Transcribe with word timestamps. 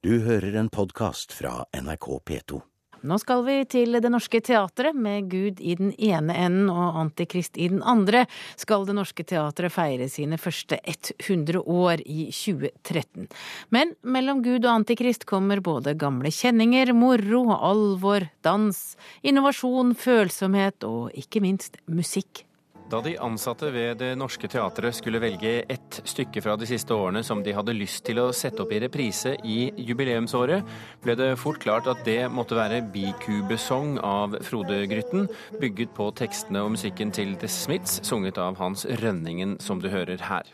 Du 0.00 0.14
hører 0.24 0.54
en 0.56 0.70
podkast 0.72 1.34
fra 1.36 1.66
NRK 1.76 2.06
P2. 2.24 2.58
Nå 3.04 3.18
skal 3.20 3.42
vi 3.44 3.56
til 3.68 3.98
Det 4.00 4.08
Norske 4.08 4.40
Teatret. 4.40 4.96
Med 4.96 5.26
Gud 5.28 5.60
i 5.60 5.74
den 5.76 5.90
ene 5.92 6.38
enden 6.40 6.70
og 6.72 6.96
Antikrist 7.02 7.60
i 7.60 7.66
den 7.68 7.82
andre 7.84 8.22
skal 8.56 8.88
Det 8.88 8.96
Norske 8.96 9.26
Teatret 9.28 9.74
feire 9.74 10.08
sine 10.08 10.40
første 10.40 10.80
100 10.88 11.60
år 11.60 12.00
i 12.00 12.30
2013. 12.32 13.28
Men 13.76 13.92
mellom 14.00 14.40
Gud 14.40 14.64
og 14.64 14.72
Antikrist 14.78 15.28
kommer 15.28 15.60
både 15.60 15.92
gamle 16.00 16.32
kjenninger, 16.32 16.94
moro, 16.96 17.50
alvor, 17.60 18.24
dans, 18.40 18.84
innovasjon, 19.20 19.92
følsomhet 19.92 20.88
og 20.88 21.12
ikke 21.12 21.44
minst 21.44 21.76
musikk. 21.92 22.46
Da 22.90 22.98
de 23.00 23.12
ansatte 23.22 23.68
ved 23.70 24.00
Det 24.02 24.08
Norske 24.18 24.48
Teatret 24.50 24.96
skulle 24.98 25.20
velge 25.22 25.60
ett 25.70 26.00
stykke 26.10 26.42
fra 26.42 26.56
de 26.58 26.66
siste 26.66 26.90
årene 26.90 27.22
som 27.22 27.38
de 27.46 27.52
hadde 27.54 27.74
lyst 27.76 28.02
til 28.08 28.18
å 28.18 28.32
sette 28.34 28.64
opp 28.64 28.72
i 28.74 28.80
reprise 28.82 29.36
i 29.46 29.68
jubileumsåret, 29.78 30.66
ble 31.04 31.14
det 31.14 31.28
fort 31.38 31.60
klart 31.62 31.86
at 31.90 32.02
det 32.04 32.24
måtte 32.34 32.58
være 32.58 32.80
Bikubesong 32.90 34.00
av 34.02 34.34
Frode 34.42 34.80
Grytten, 34.90 35.28
bygget 35.62 35.94
på 35.94 36.08
tekstene 36.18 36.64
og 36.66 36.74
musikken 36.74 37.14
til 37.14 37.36
The 37.38 37.46
Smiths, 37.46 38.00
sunget 38.08 38.42
av 38.42 38.58
Hans 38.58 38.82
Rønningen, 39.04 39.60
som 39.62 39.78
du 39.78 39.86
hører 39.92 40.26
her. 40.26 40.50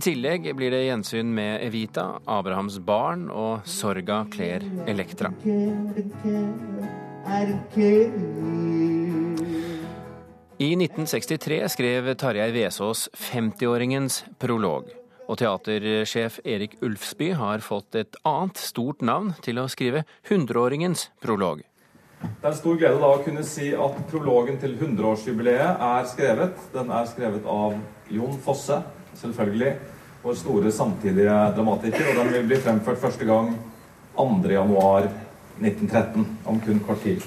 I 0.00 0.06
tillegg 0.06 0.48
blir 0.56 0.72
det 0.72 0.86
gjensyn 0.86 1.28
med 1.36 1.60
Evita, 1.66 2.22
Abrahams 2.24 2.80
barn 2.80 3.28
og 3.28 3.68
Sorga 3.68 4.22
kler 4.32 4.64
Elektra. 4.88 5.34
I 10.60 10.72
1963 10.76 11.68
skrev 11.68 12.14
Tarjei 12.14 12.50
Vesaas 12.52 13.06
50-åringens 13.16 14.18
prolog. 14.36 14.90
Og 15.24 15.38
teatersjef 15.40 16.36
Erik 16.44 16.74
Ulfsby 16.84 17.30
har 17.32 17.64
fått 17.64 17.96
et 17.96 18.18
annet 18.28 18.60
stort 18.60 19.00
navn 19.00 19.30
til 19.40 19.56
å 19.56 19.64
skrive 19.72 20.02
100-åringens 20.28 21.06
prolog. 21.24 21.62
Det 22.20 22.44
er 22.44 22.50
en 22.50 22.58
stor 22.58 22.76
glede 22.76 23.00
da 23.00 23.08
å 23.08 23.22
kunne 23.24 23.46
si 23.48 23.70
at 23.72 23.96
prologen 24.12 24.60
til 24.60 24.76
100-årsjubileet 24.76 25.80
er 25.88 26.12
skrevet. 26.12 26.60
Den 26.76 26.92
er 26.92 27.08
skrevet 27.08 27.48
av 27.48 27.80
Jon 28.12 28.36
Fosse, 28.44 28.82
selvfølgelig, 29.22 29.72
vår 30.26 30.40
store 30.42 30.76
samtidige 30.76 31.40
dramatiker. 31.56 32.04
Og 32.12 32.20
den 32.20 32.34
vil 32.36 32.48
bli 32.52 32.60
fremført 32.60 33.00
første 33.00 33.24
gang 33.32 33.54
2.1.1913, 35.60 36.24
om 36.44 36.60
kun 36.60 36.80
kort 36.86 37.02
tid. 37.02 37.22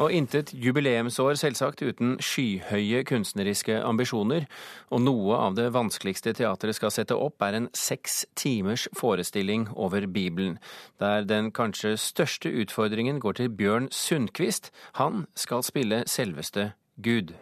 Og 0.00 0.12
intet 0.12 0.54
jubileumsår, 0.54 1.34
selvsagt, 1.36 1.82
uten 1.82 2.14
skyhøye 2.22 3.02
kunstneriske 3.04 3.76
ambisjoner. 3.84 4.46
Og 4.90 5.02
noe 5.04 5.36
av 5.36 5.58
det 5.58 5.68
vanskeligste 5.74 6.32
teatret 6.38 6.78
skal 6.78 6.94
sette 6.94 7.16
opp, 7.18 7.42
er 7.44 7.58
en 7.58 7.68
seks 7.76 8.22
timers 8.38 8.86
forestilling 8.96 9.68
over 9.76 10.06
Bibelen. 10.06 10.58
Der 11.02 11.26
den 11.28 11.52
kanskje 11.52 11.98
største 12.00 12.48
utfordringen 12.48 13.20
går 13.20 13.42
til 13.42 13.52
Bjørn 13.52 13.90
Sundquist. 13.92 14.72
Han 14.96 15.26
skal 15.34 15.62
spille 15.66 16.04
selveste 16.06 16.72
Gud. 17.02 17.34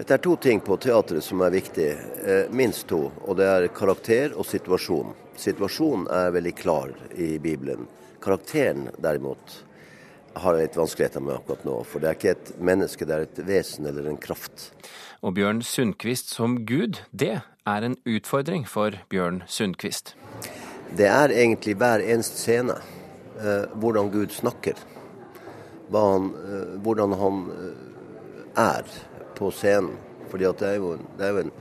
Det 0.00 0.10
er 0.10 0.22
to 0.24 0.36
ting 0.40 0.62
på 0.64 0.78
teatret 0.80 1.24
som 1.24 1.42
er 1.44 1.52
viktig, 1.52 1.90
eh, 2.24 2.48
minst 2.50 2.88
to. 2.88 3.12
Og 3.28 3.36
det 3.36 3.46
er 3.46 3.68
karakter 3.68 4.32
og 4.32 4.46
situasjon. 4.46 5.12
Situasjonen 5.36 6.06
er 6.08 6.30
veldig 6.32 6.54
klar 6.56 6.94
i 7.18 7.36
Bibelen. 7.38 7.88
Karakteren 8.20 8.88
derimot 9.00 9.64
har 10.40 10.56
jeg 10.56 10.68
litt 10.68 10.78
vanskeligheter 10.78 11.22
med 11.24 11.38
akkurat 11.38 11.64
nå. 11.66 11.76
For 11.88 12.02
det 12.02 12.10
er 12.10 12.18
ikke 12.18 12.34
et 12.36 12.52
menneske, 12.70 13.06
det 13.08 13.16
er 13.16 13.26
et 13.26 13.40
vesen 13.48 13.88
eller 13.90 14.10
en 14.10 14.20
kraft. 14.20 14.70
Og 15.24 15.34
Bjørn 15.36 15.62
Sundquist 15.66 16.32
som 16.32 16.60
Gud, 16.68 17.02
det 17.12 17.40
er 17.40 17.86
en 17.86 17.96
utfordring 18.08 18.64
for 18.68 18.96
Bjørn 19.12 19.42
Sundquist. 19.50 20.14
Det 20.96 21.06
er 21.06 21.32
egentlig 21.34 21.76
hver 21.78 22.02
eneste 22.02 22.40
scene 22.40 22.76
eh, 23.38 23.66
hvordan 23.80 24.10
Gud 24.12 24.32
snakker. 24.34 24.78
Han, 25.92 26.30
eh, 26.40 26.76
hvordan 26.82 27.16
han 27.20 27.42
eh, 27.56 27.82
er 28.64 28.94
på 29.38 29.50
scenen. 29.54 29.96
Fordi 30.30 30.46
det 30.60 30.68
er 30.68 30.78
jo, 30.78 30.94
det 31.18 31.26
er 31.26 31.34
jo 31.34 31.44
en 31.44 31.52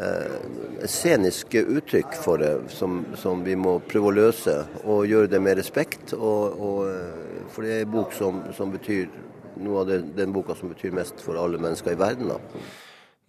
eh, 0.00 0.86
scenisk 0.88 1.54
uttrykk 1.60 2.14
for 2.24 2.42
det 2.42 2.52
som, 2.72 3.02
som, 3.18 3.42
vi 3.44 3.56
må 3.58 3.78
prøve 3.88 4.10
å 4.10 4.16
løse 4.16 4.56
og 4.84 5.06
gjøre 5.10 5.30
det 5.32 5.42
med 5.42 5.58
respekt. 5.60 6.14
Og, 6.18 6.56
og, 6.56 6.80
eh, 6.92 7.44
for 7.52 7.66
det 7.66 7.76
er 7.76 7.84
en 7.86 7.94
bok 7.96 8.16
som, 8.16 8.40
som 8.56 8.72
betyr 8.72 9.10
noe 9.62 9.82
av 9.82 9.90
det, 9.90 10.00
den 10.16 10.32
boka 10.32 10.56
som 10.58 10.72
betyr 10.72 10.94
mest 10.96 11.20
for 11.22 11.40
alle 11.40 11.60
mennesker 11.60 11.94
i 11.94 12.00
verden. 12.00 12.32
Da. 12.32 12.62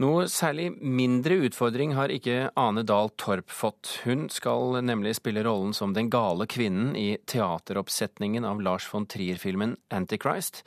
Noe 0.01 0.23
særlig 0.25 0.71
mindre 0.81 1.35
utfordring 1.45 1.91
har 1.93 2.09
ikke 2.09 2.47
Ane 2.57 2.81
Dahl 2.81 3.11
Torp 3.21 3.51
fått. 3.53 3.99
Hun 4.07 4.25
skal 4.33 4.79
nemlig 4.81 5.11
spille 5.19 5.43
rollen 5.45 5.75
som 5.77 5.91
den 5.93 6.07
gale 6.09 6.47
kvinnen 6.49 6.95
i 6.97 7.19
teateroppsetningen 7.29 8.47
av 8.49 8.63
Lars 8.65 8.87
von 8.89 9.05
Trier-filmen 9.05 9.75
Antichrist. 9.93 10.63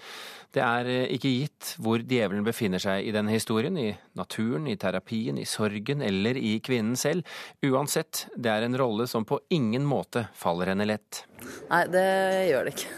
Det 0.55 0.63
er 0.63 0.91
eh, 0.93 1.09
ikke 1.17 1.33
gitt 1.33 1.73
hvor 1.83 2.05
djevelen 2.07 2.47
befinner 2.47 2.79
seg 2.83 3.09
i 3.09 3.15
denne 3.17 3.35
historien, 3.35 3.75
i 3.75 3.89
naturen, 4.15 4.69
i 4.71 4.77
terapien, 4.79 5.41
i 5.43 5.49
sorgen 5.49 6.07
eller 6.07 6.39
i 6.39 6.61
kvinnen 6.63 6.95
selv. 6.95 7.27
Uansett, 7.67 8.29
det 8.39 8.53
er 8.53 8.69
en 8.69 8.79
rolle 8.79 9.09
som 9.11 9.27
på 9.27 9.41
ingen 9.51 9.89
måte 9.91 10.29
faller 10.39 10.71
henne 10.71 10.87
lett. 10.87 11.25
Nei, 11.73 11.83
det 11.91 12.07
gjør 12.53 12.71
det 12.71 12.77
ikke. 12.77 12.95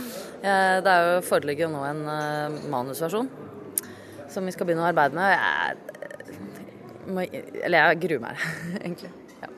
det 0.86 0.96
er 0.96 1.10
jo 1.10 1.20
foreligger 1.28 1.68
jo 1.68 1.74
nå 1.76 1.84
en 1.90 2.02
eh, 2.16 2.64
manusversjon 2.72 3.28
som 4.36 4.46
vi 4.46 4.54
skal 4.54 4.68
begynne 4.68 4.84
å 4.84 4.90
arbeide 4.90 5.16
med. 5.16 5.28
Jeg, 7.06 7.44
eller 7.64 7.78
jeg 7.78 8.00
gruer 8.04 8.24
meg, 8.26 8.48
egentlig. 8.84 9.12
Ja. 9.42 9.52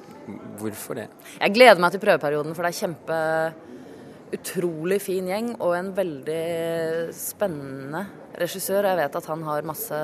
Hvorfor 0.61 1.01
det? 1.01 1.09
Jeg 1.39 1.57
gleder 1.57 1.83
meg 1.83 1.95
til 1.95 2.05
prøveperioden, 2.05 2.55
for 2.57 2.67
det 2.67 2.73
er 2.73 2.83
kjempe 2.83 3.23
utrolig 4.35 4.99
fin 5.01 5.29
gjeng 5.31 5.55
og 5.57 5.73
en 5.73 5.91
veldig 5.97 6.45
spennende 7.17 8.05
regissør. 8.39 8.91
Jeg 8.91 9.01
vet 9.01 9.19
at 9.21 9.29
han 9.31 9.45
har 9.47 9.69
masse 9.69 10.01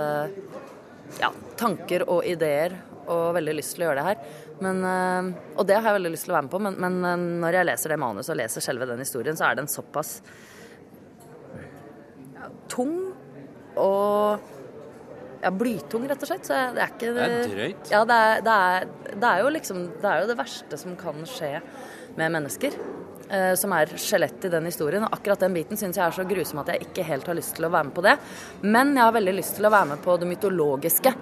ja, 1.21 1.31
tanker 1.61 2.07
og 2.09 2.25
ideer 2.27 2.77
og 3.05 3.34
veldig 3.37 3.55
lyst 3.59 3.75
til 3.77 3.84
å 3.84 3.91
gjøre 3.91 4.01
det 4.01 4.07
her. 4.09 4.41
Men, 4.65 4.81
eh, 4.89 5.29
og 5.59 5.69
det 5.69 5.77
har 5.77 5.91
jeg 5.91 5.99
veldig 5.99 6.15
lyst 6.15 6.29
til 6.29 6.33
å 6.33 6.39
være 6.39 6.47
med 6.47 6.55
på, 6.55 6.63
men, 6.67 6.79
men 6.81 6.99
eh, 7.11 7.27
når 7.45 7.59
jeg 7.59 7.69
leser 7.69 7.93
det 7.93 8.01
manuset 8.01 8.33
og 8.33 8.41
leser 8.41 8.65
selve 8.65 8.89
den 8.89 9.03
historien, 9.05 9.37
så 9.37 9.51
er 9.51 9.59
den 9.59 9.71
såpass 9.71 10.17
ja, 12.33 12.49
tung 12.73 12.97
og 13.81 14.53
ja, 15.44 15.53
blytung, 15.53 16.06
rett 16.09 16.22
og 16.25 16.31
slett. 16.31 16.47
Så 16.49 16.59
det 16.75 16.84
er 16.84 16.93
ikke 16.94 17.15
Det 17.15 17.25
er 17.25 17.49
drøyt. 17.53 17.91
Ja, 17.93 18.05
det 18.09 18.21
er, 18.27 18.44
det, 18.44 18.59
er, 18.69 19.15
det 19.15 19.31
er, 19.31 19.43
jo 19.44 19.56
liksom 19.59 19.82
Det 20.00 20.10
er 20.10 20.22
jo 20.22 20.31
det 20.31 20.38
verste 20.41 20.81
som 20.81 20.97
kan 21.00 21.27
skje 21.28 21.59
med 22.19 22.32
mennesker. 22.38 22.78
Eh, 23.31 23.54
som 23.56 23.72
er 23.72 23.93
skjelett 24.00 24.44
i 24.44 24.53
den 24.53 24.69
historien. 24.69 25.04
Og 25.06 25.16
akkurat 25.16 25.44
den 25.44 25.56
biten 25.56 25.81
syns 25.81 25.99
jeg 25.99 26.06
er 26.06 26.16
så 26.16 26.27
grusom 26.28 26.62
at 26.62 26.72
jeg 26.72 26.88
ikke 26.88 27.06
helt 27.09 27.28
har 27.31 27.38
lyst 27.38 27.56
til 27.59 27.69
å 27.69 27.72
være 27.72 27.91
med 27.91 27.97
på 27.97 28.04
det. 28.04 28.16
Men 28.65 28.94
jeg 28.97 29.04
har 29.04 29.16
veldig 29.16 29.37
lyst 29.38 29.59
til 29.59 29.69
å 29.69 29.72
være 29.75 29.93
med 29.94 30.04
på 30.04 30.16
det 30.21 30.31
mytologiske. 30.31 31.15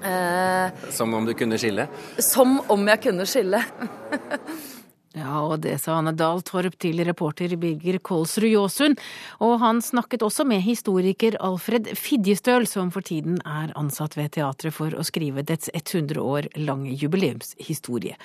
Eh, 0.00 0.84
som 0.96 1.14
om 1.14 1.26
du 1.28 1.34
kunne 1.36 1.60
skille? 1.60 1.86
Som 2.24 2.60
om 2.72 2.92
jeg 2.92 3.04
kunne 3.08 3.28
skille. 3.28 3.62
Ja, 5.20 5.42
og 5.44 5.60
det 5.64 5.74
sa 5.82 5.98
Anne 5.98 6.14
Dahl 6.16 6.40
Torp 6.46 6.78
til 6.80 7.02
reporter 7.04 7.52
Birger 7.60 7.98
Kolsrud 8.00 8.48
Jåsund. 8.48 9.00
Og 9.44 9.58
han 9.60 9.82
snakket 9.84 10.22
også 10.24 10.46
med 10.48 10.62
historiker 10.64 11.36
Alfred 11.44 11.90
Fidjestøl, 11.98 12.64
som 12.70 12.92
for 12.94 13.04
tiden 13.04 13.36
er 13.44 13.74
ansatt 13.76 14.16
ved 14.16 14.32
teatret 14.38 14.72
for 14.72 14.96
å 14.96 15.04
skrive 15.04 15.44
dets 15.44 15.68
100 15.74 16.16
år 16.22 16.48
lange 16.62 16.94
jubileumshistorie. 16.96 18.16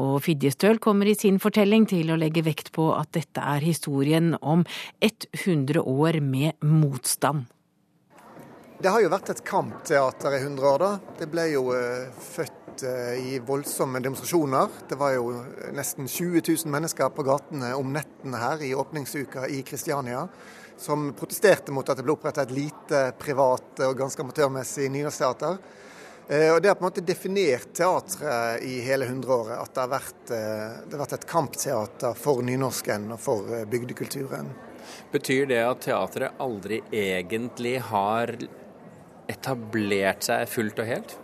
Og 0.00 0.22
Fidjestøl 0.24 0.80
kommer 0.80 1.10
i 1.10 1.16
sin 1.18 1.40
fortelling 1.42 1.84
til 1.90 2.14
å 2.14 2.18
legge 2.20 2.46
vekt 2.46 2.72
på 2.76 2.88
at 2.96 3.12
dette 3.18 3.44
er 3.44 3.64
historien 3.66 4.32
om 4.40 4.64
100 5.04 5.84
år 5.84 6.22
med 6.24 6.56
motstand. 6.64 7.44
Det 8.78 8.88
har 8.94 9.02
jo 9.02 9.10
vært 9.10 9.34
et 9.34 9.44
kampteater 9.44 10.38
i 10.38 10.40
100 10.46 10.70
år, 10.70 10.84
da. 10.86 11.14
Det 11.18 11.26
ble 11.28 11.48
jo 11.50 11.66
uh, 11.74 12.08
født 12.22 12.67
uh, 12.82 13.14
i 13.32 13.38
voldsomme 13.38 14.00
demonstrasjoner. 14.00 14.68
Det 14.88 14.98
var 14.98 15.14
jo 15.16 15.32
nesten 15.76 16.08
20 16.08 16.42
000 16.48 16.72
mennesker 16.72 17.10
på 17.14 17.24
gatene 17.26 17.72
om 17.76 17.92
nettene 17.92 18.40
her 18.40 18.62
i 18.62 18.74
åpningsuka 18.74 19.46
i 19.48 19.62
Kristiania. 19.62 20.26
Som 20.78 21.12
protesterte 21.18 21.74
mot 21.74 21.88
at 21.88 21.98
det 21.98 22.04
ble 22.06 22.14
opprettet 22.14 22.46
et 22.46 22.54
lite 22.54 23.02
privat 23.18 23.82
og 23.86 23.98
ganske 23.98 24.22
amatørmessig 24.22 24.90
nynorskteater. 24.94 25.58
Uh, 26.28 26.50
og 26.54 26.62
Det 26.62 26.70
har 26.70 26.78
på 26.78 26.84
en 26.84 26.88
måte 26.90 27.06
definert 27.06 27.72
teatret 27.76 28.64
i 28.66 28.78
hele 28.86 29.08
hundreåret. 29.10 29.58
At 29.58 29.74
det 29.74 29.84
har, 29.84 29.92
vært, 29.96 30.24
det 30.28 30.94
har 30.94 31.04
vært 31.04 31.16
et 31.18 31.28
kampteater 31.28 32.18
for 32.18 32.46
nynorsken 32.46 33.10
og 33.16 33.22
for 33.22 33.62
bygdekulturen. 33.70 34.50
Betyr 35.12 35.46
det 35.50 35.62
at 35.64 35.84
teatret 35.84 36.40
aldri 36.40 36.82
egentlig 36.92 37.78
har 37.90 38.34
etablert 39.28 40.24
seg 40.26 40.48
fullt 40.50 40.80
og 40.82 40.88
helt? 40.88 41.18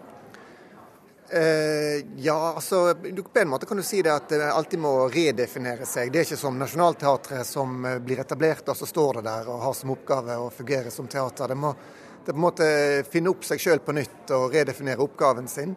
Eh, 1.30 2.06
ja, 2.16 2.52
altså 2.56 2.94
på 3.32 3.40
en 3.40 3.48
måte 3.48 3.66
kan 3.66 3.76
du 3.76 3.82
si 3.82 4.02
det 4.02 4.12
at 4.12 4.28
det 4.28 4.52
alltid 4.52 4.78
må 4.78 5.08
redefinere 5.08 5.86
seg. 5.88 6.12
Det 6.12 6.20
er 6.20 6.26
ikke 6.28 6.36
som 6.36 6.58
Nationaltheatret 6.60 7.48
som 7.48 7.78
eh, 7.88 7.96
blir 8.04 8.20
etablert 8.20 8.68
og 8.68 8.76
så 8.76 8.86
står 8.86 9.18
det 9.18 9.24
der 9.30 9.48
og 9.48 9.62
har 9.64 9.76
som 9.78 9.94
oppgave 9.94 10.36
å 10.36 10.50
fungere 10.52 10.92
som 10.92 11.08
teater. 11.08 11.48
Det 11.48 11.56
må 11.56 11.72
det 12.24 12.32
på 12.32 12.36
en 12.36 12.44
måte 12.44 12.68
finne 13.08 13.32
opp 13.32 13.44
seg 13.44 13.60
sjøl 13.60 13.80
på 13.84 13.96
nytt 13.96 14.30
og 14.36 14.52
redefinere 14.52 15.04
oppgaven 15.04 15.48
sin. 15.48 15.74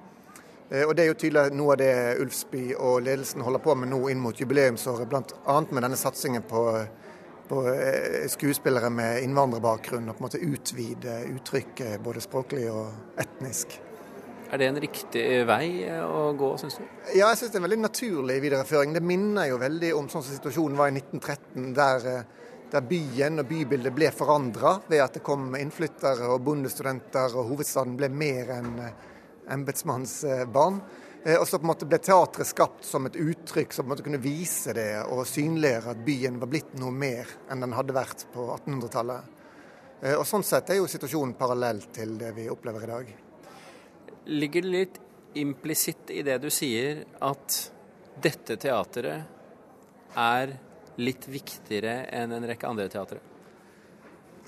Og 0.68 0.94
Det 0.96 1.04
er 1.04 1.08
jo 1.08 1.16
tydelig 1.16 1.56
noe 1.56 1.74
av 1.76 1.80
det 1.80 1.92
Ulfsby 2.24 2.62
og 2.76 3.02
ledelsen 3.04 3.44
holder 3.44 3.64
på 3.64 3.76
med 3.76 3.92
nå 3.92 4.02
inn 4.12 4.20
mot 4.20 4.36
jubileumsåret, 4.36 5.08
bl.a. 5.08 5.58
med 5.72 5.84
denne 5.84 6.00
satsingen 6.00 6.44
på, 6.48 6.64
på 7.48 7.64
skuespillere 8.32 8.92
med 8.92 9.24
innvandrerbakgrunn, 9.24 10.08
og 10.12 10.20
på 10.20 10.24
en 10.24 10.28
måte 10.28 10.44
utvide 10.44 11.22
uttrykket 11.38 12.04
både 12.04 12.24
språklig 12.24 12.68
og 12.72 13.20
etnisk. 13.24 13.80
Er 14.48 14.62
det 14.62 14.68
en 14.72 14.80
riktig 14.80 15.24
vei 15.48 15.68
å 16.00 16.30
gå, 16.40 16.50
syns 16.62 16.78
du? 16.80 16.84
Ja, 17.18 17.28
jeg 17.28 17.40
syns 17.42 17.52
det 17.52 17.58
er 17.58 17.60
en 17.60 17.66
veldig 17.66 17.82
naturlig 17.82 18.38
videreføring. 18.46 18.94
Det 18.96 19.04
minner 19.04 19.50
jo 19.50 19.58
veldig 19.60 19.90
om 19.98 20.08
sånn 20.08 20.24
som 20.24 20.38
situasjonen 20.38 20.78
var 20.80 20.88
i 20.88 20.96
1913, 20.96 21.74
der, 21.76 22.08
eh, 22.08 22.54
der 22.72 22.86
byen 22.88 23.44
og 23.44 23.50
bybildet 23.50 23.96
ble 23.96 24.12
forandra 24.16 24.78
ved 24.88 25.04
at 25.04 25.20
det 25.20 25.24
kom 25.28 25.52
innflyttere 25.60 26.32
og 26.32 26.46
bondestudenter, 26.48 27.36
og 27.36 27.52
hovedstaden 27.52 28.00
ble 28.00 28.08
mer 28.08 28.54
enn 28.56 28.72
eh, 28.86 28.96
embetsmannsbarn. 29.52 30.80
Eh, 31.26 31.36
og 31.36 31.44
så 31.44 31.60
på 31.60 31.68
en 31.68 31.74
måte 31.74 31.92
ble 31.92 32.00
teatret 32.00 32.48
skapt 32.48 32.88
som 32.88 33.12
et 33.12 33.20
uttrykk 33.20 33.76
som 33.76 33.84
på 33.84 33.92
en 33.92 33.96
måte 33.98 34.08
kunne 34.08 34.24
vise 34.24 34.72
det 34.72 34.94
og 35.12 35.28
synliggjøre 35.28 35.92
at 35.92 36.04
byen 36.08 36.40
var 36.40 36.56
blitt 36.56 36.72
noe 36.80 36.96
mer 36.96 37.36
enn 37.52 37.68
den 37.68 37.76
hadde 37.76 38.00
vært 38.00 38.30
på 38.32 38.48
1800-tallet. 38.62 39.36
Og 40.16 40.28
Sånn 40.30 40.46
sett 40.46 40.70
er 40.70 40.78
jo 40.80 40.88
situasjonen 40.88 41.36
parallell 41.36 41.82
til 41.92 42.20
det 42.22 42.36
vi 42.38 42.52
opplever 42.54 42.86
i 42.86 42.96
dag. 42.96 43.16
Ligger 44.28 44.62
det 44.62 44.68
litt 44.68 45.00
implisitt 45.34 46.10
i 46.12 46.22
det 46.22 46.38
du 46.44 46.50
sier, 46.52 47.06
at 47.24 47.72
dette 48.20 48.58
teatret 48.60 50.18
er 50.20 50.52
litt 51.00 51.28
viktigere 51.32 52.02
enn 52.12 52.34
en 52.36 52.48
rekke 52.50 52.68
andre 52.68 52.90
teatre? 52.92 53.22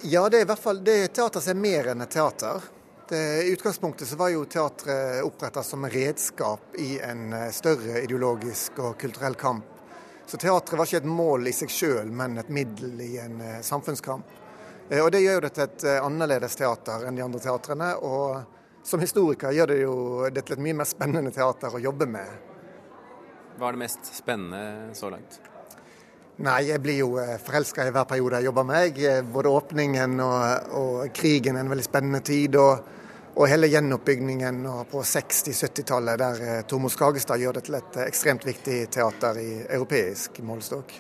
Ja, 0.02 0.26
det 0.30 0.42
er 0.42 0.44
i 0.44 0.50
hvert 0.50 0.60
fall 0.60 0.84
det 0.84 1.14
teateret 1.14 1.46
som 1.46 1.56
er 1.56 1.62
mer 1.64 1.92
enn 1.94 2.04
et 2.04 2.12
teater. 2.12 2.68
Det, 3.08 3.24
I 3.48 3.56
utgangspunktet 3.56 4.08
så 4.08 4.20
var 4.20 4.34
jo 4.34 4.44
teatret 4.52 5.24
oppretta 5.24 5.64
som 5.64 5.88
redskap 5.88 6.76
i 6.76 7.00
en 7.00 7.32
eh, 7.34 7.48
større 7.56 8.04
ideologisk 8.04 8.84
og 8.84 9.00
kulturell 9.00 9.40
kamp. 9.40 9.66
Så 10.28 10.38
teatret 10.38 10.76
var 10.78 10.92
ikke 10.92 11.06
et 11.06 11.10
mål 11.10 11.48
i 11.48 11.56
seg 11.56 11.72
sjøl, 11.72 12.12
men 12.12 12.38
et 12.38 12.52
middel 12.54 13.00
i 13.02 13.16
en 13.18 13.40
uh, 13.42 13.56
samfunnskamp. 13.66 14.38
Uh, 14.92 15.00
og 15.02 15.12
Det 15.16 15.24
gjør 15.24 15.40
jo 15.40 15.48
det 15.48 15.56
til 15.56 15.66
et 15.66 15.92
annerledes 15.98 16.60
teater 16.60 17.08
enn 17.08 17.18
de 17.18 17.24
andre 17.26 17.42
teatrene. 17.48 17.96
og 18.04 18.59
som 18.90 19.02
historiker 19.04 19.54
gjør 19.54 19.70
det 19.74 19.80
jo 19.84 19.96
det 20.34 20.46
til 20.46 20.58
et 20.58 20.66
mye 20.66 20.80
mer 20.82 20.90
spennende 20.90 21.34
teater 21.34 21.76
å 21.78 21.82
jobbe 21.84 22.08
med. 22.10 22.50
Hva 23.60 23.70
er 23.70 23.76
det 23.76 23.84
mest 23.84 24.10
spennende 24.16 24.96
så 24.98 25.12
langt? 25.14 25.40
Nei, 26.40 26.70
jeg 26.70 26.80
blir 26.80 27.02
jo 27.02 27.10
eh, 27.20 27.36
forelska 27.44 27.84
i 27.84 27.92
hver 27.92 28.06
periode 28.08 28.40
jeg 28.40 28.48
jobber 28.48 28.66
med. 28.70 29.02
Eh, 29.04 29.20
både 29.28 29.52
åpningen 29.52 30.14
og, 30.24 30.70
og 30.80 31.02
krigen 31.16 31.58
er 31.58 31.66
en 31.66 31.74
veldig 31.74 31.84
spennende 31.84 32.22
tid. 32.24 32.56
Og, 32.56 32.96
og 33.36 33.50
hele 33.52 33.68
gjenoppbyggingen 33.68 34.62
på 34.90 35.04
60-70-tallet, 35.04 36.22
der 36.22 36.46
eh, 36.46 36.62
Tormod 36.68 36.96
Skagestad 36.96 37.44
gjør 37.44 37.60
det 37.60 37.66
til 37.68 37.76
et 37.82 38.00
ekstremt 38.06 38.48
viktig 38.48 38.80
teater 38.96 39.42
i 39.44 39.50
europeisk 39.68 40.40
målestokk. 40.48 40.96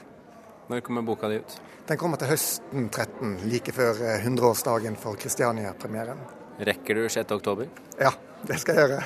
Når 0.69 0.83
kommer 0.85 1.07
boka 1.07 1.31
di 1.31 1.39
ut? 1.39 1.55
Den 1.87 1.97
kommer 1.97 2.19
til 2.21 2.29
høsten 2.29 2.91
13, 2.91 3.39
like 3.49 3.73
før 3.73 4.03
100-årsdagen 4.19 4.99
for 4.99 5.17
Kristiania-premieren. 5.17 6.38
Rekker 6.59 6.95
du 6.95 7.09
6. 7.09 7.31
oktober? 7.31 7.69
Ja, 7.99 8.11
det 8.43 8.59
skal 8.59 8.75
jeg 8.75 8.89
gjøre. 8.89 9.03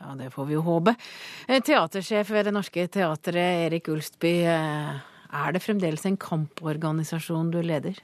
Ja, 0.00 0.14
det 0.16 0.30
får 0.32 0.46
vi 0.48 0.54
jo 0.56 0.62
håpe. 0.64 0.94
Eh, 1.44 1.60
teatersjef 1.60 2.30
ved 2.32 2.46
Det 2.48 2.54
Norske 2.56 2.86
Teatret, 2.88 3.66
Erik 3.66 3.90
Ulstby. 3.92 4.32
Eh, 4.48 4.94
er 5.36 5.52
det 5.52 5.60
fremdeles 5.60 6.06
en 6.08 6.16
kamporganisasjon 6.16 7.50
du 7.52 7.60
leder? 7.60 8.00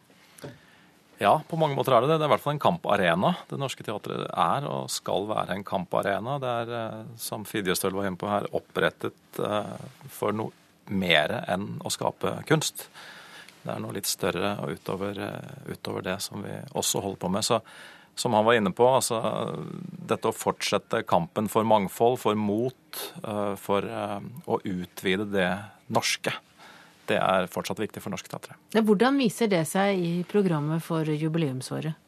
Ja, 1.17 1.33
på 1.49 1.57
mange 1.57 1.79
måter 1.79 1.97
er 1.97 2.05
det 2.05 2.11
det. 2.13 2.19
Det 2.21 2.27
er 2.27 2.29
i 2.29 2.35
hvert 2.35 2.45
fall 2.45 2.57
en 2.59 2.61
kamparena. 2.67 3.33
Det 3.49 3.57
Norske 3.57 3.89
Teatret 3.89 4.29
er 4.29 4.69
og 4.69 4.93
skal 4.93 5.25
være 5.33 5.57
en 5.57 5.65
kamparena. 5.65 6.37
Det 6.45 6.53
er, 6.61 6.77
eh, 6.83 7.03
som 7.17 7.49
Fidjestøl 7.49 7.97
var 7.97 8.11
inne 8.11 8.21
på 8.21 8.29
her, 8.29 8.53
opprettet 8.53 9.41
for 10.13 10.37
noe 10.37 10.53
mer 10.93 11.41
enn 11.49 11.81
å 11.81 11.91
skape 11.93 12.43
kunst. 12.49 12.91
Det 13.65 13.73
er 13.73 13.81
noe 13.81 13.97
litt 13.97 14.07
større 14.07 14.59
og 14.63 14.77
utover, 14.77 15.19
utover 15.67 16.05
det 16.05 16.21
som 16.23 16.45
vi 16.45 16.53
også 16.77 17.01
holder 17.03 17.25
på 17.25 17.31
med. 17.33 17.45
Så 17.45 17.59
som 18.17 18.33
han 18.33 18.45
var 18.45 18.57
inne 18.57 18.73
på, 18.73 18.87
altså 18.89 19.21
dette 20.09 20.31
å 20.31 20.35
fortsette 20.35 21.03
kampen 21.09 21.51
for 21.53 21.69
mangfold, 21.69 22.19
for 22.23 22.39
mot, 22.39 23.03
eh, 23.23 23.55
for 23.61 23.85
eh, 23.85 24.19
å 24.49 24.59
utvide 24.65 25.29
det 25.29 25.51
norske. 25.93 26.33
Det 27.07 27.19
er 27.21 27.47
fortsatt 27.53 27.79
viktig 27.79 28.03
for 28.03 28.11
Norske 28.11 28.33
Teatret. 28.33 28.59
Hvordan 28.75 29.21
viser 29.21 29.51
det 29.53 29.63
seg 29.71 30.01
i 30.03 30.15
programmet 30.27 30.83
for 30.83 31.07
jubileumsåret? 31.07 32.03